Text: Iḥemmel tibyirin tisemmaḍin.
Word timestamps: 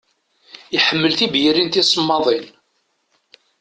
Iḥemmel 0.77 1.13
tibyirin 1.19 1.69
tisemmaḍin. 1.69 2.45